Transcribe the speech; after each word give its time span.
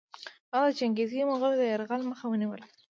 هغه 0.53 0.67
د 0.71 0.75
چنګېزي 0.79 1.19
مغولو 1.29 1.59
د 1.59 1.63
یرغل 1.71 2.01
مخه 2.11 2.25
ونیوله. 2.27 2.65